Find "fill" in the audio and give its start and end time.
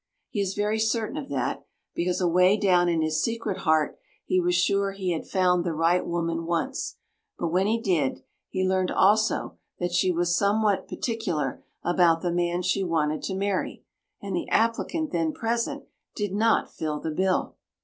16.73-16.99